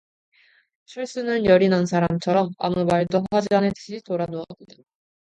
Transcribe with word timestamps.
철수는 0.85 1.45
열이 1.45 1.69
난 1.69 1.85
사람처럼 1.85 2.53
아무 2.57 2.85
말도 2.85 3.23
하지 3.31 3.49
않을 3.53 3.71
듯이 3.75 4.01
돌아누웠다. 4.03 4.55